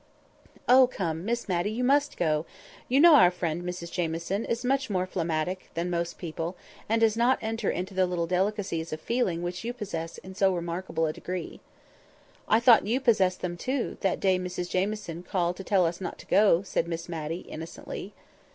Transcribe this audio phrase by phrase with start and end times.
[0.67, 1.23] "Oh, come!
[1.25, 2.47] Miss Matty, you must go;
[2.89, 6.55] you know our friend Mrs Jamieson is much more phlegmatic than most people,
[6.89, 10.55] and does not enter into the little delicacies of feeling which you possess in so
[10.55, 11.59] remarkable a degree."
[12.47, 16.17] "I thought you possessed them, too, that day Mrs Jamieson called to tell us not
[16.17, 18.15] to go," said Miss Matty innocently.